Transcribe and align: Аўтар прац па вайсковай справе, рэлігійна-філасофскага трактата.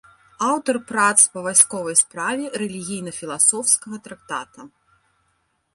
Аўтар 0.51 0.75
прац 0.91 1.17
па 1.35 1.43
вайсковай 1.47 1.95
справе, 2.03 2.43
рэлігійна-філасофскага 2.63 3.97
трактата. 4.09 4.59